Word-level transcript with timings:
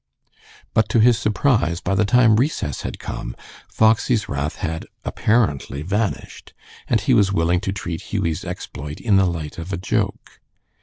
But 0.73 0.89
to 0.89 0.99
his 0.99 1.19
surprise, 1.19 1.79
by 1.79 1.93
the 1.93 2.05
time 2.05 2.37
recess 2.37 2.81
had 2.81 2.97
come 2.97 3.35
Foxy's 3.69 4.27
wrath 4.27 4.55
had 4.55 4.87
apparently 5.05 5.83
vanished, 5.83 6.55
and 6.87 6.99
he 6.99 7.13
was 7.13 7.31
willing 7.31 7.59
to 7.59 7.71
treat 7.71 8.09
Hughie's 8.11 8.43
exploit 8.43 8.99
in 8.99 9.17
the 9.17 9.27
light 9.27 9.59
of 9.59 9.71
a 9.71 9.77
joke. 9.77 10.39